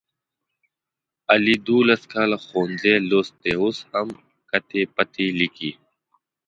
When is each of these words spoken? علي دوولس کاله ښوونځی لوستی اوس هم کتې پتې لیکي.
علي 1.31 1.55
دوولس 1.65 2.01
کاله 2.13 2.37
ښوونځی 2.45 2.93
لوستی 3.09 3.51
اوس 3.61 3.77
هم 3.91 4.07
کتې 4.51 4.81
پتې 4.95 5.25
لیکي. 5.39 5.71